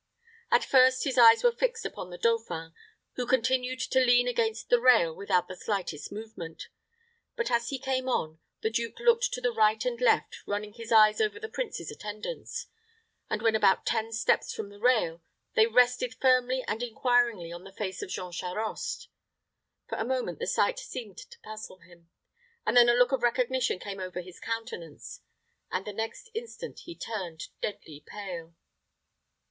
At 0.49 0.63
first 0.63 1.03
his 1.03 1.19
eyes 1.19 1.43
were 1.43 1.51
fixed 1.51 1.85
upon 1.85 2.09
the 2.09 2.17
dauphin, 2.17 2.73
who 3.17 3.27
continued 3.27 3.79
to 3.81 3.99
lean 3.99 4.27
against 4.27 4.69
the 4.69 4.81
rail 4.81 5.13
without 5.13 5.47
the 5.47 5.55
slightest 5.55 6.11
movement; 6.11 6.69
but 7.35 7.51
as 7.51 7.69
he 7.69 7.77
came 7.77 8.09
on, 8.09 8.39
the 8.61 8.71
duke 8.71 8.99
looked 8.99 9.31
to 9.33 9.39
the 9.39 9.51
right 9.51 9.85
and 9.85 10.01
left, 10.01 10.37
running 10.47 10.73
his 10.73 10.91
eyes 10.91 11.21
over 11.21 11.39
the 11.39 11.47
prince's 11.47 11.91
attendants, 11.91 12.65
and 13.29 13.43
when 13.43 13.55
about 13.55 13.85
ten 13.85 14.11
steps 14.11 14.51
from 14.55 14.69
the 14.69 14.79
rail, 14.79 15.21
they 15.53 15.67
rested 15.67 16.15
firmly 16.15 16.63
and 16.67 16.81
inquiringly 16.81 17.51
on 17.51 17.63
the 17.63 17.71
face 17.71 18.01
of 18.01 18.09
Jean 18.09 18.31
Charost. 18.31 19.07
For 19.87 19.99
a 19.99 20.03
moment 20.03 20.39
the 20.39 20.47
sight 20.47 20.79
seemed 20.79 21.19
to 21.19 21.39
puzzle 21.41 21.77
him; 21.77 22.09
but 22.65 22.73
then 22.73 22.89
a 22.89 22.95
look 22.95 23.11
of 23.11 23.21
recognition 23.21 23.77
came 23.77 23.99
over 23.99 24.21
his 24.21 24.39
countenance; 24.39 25.19
and 25.71 25.85
the 25.85 25.93
next 25.93 26.31
instant 26.33 26.79
he 26.85 26.95
turned 26.95 27.49
deadly 27.61 27.99
pale. 28.03 28.55